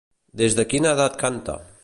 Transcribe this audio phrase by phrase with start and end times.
[0.41, 1.61] Des de quina edat canta?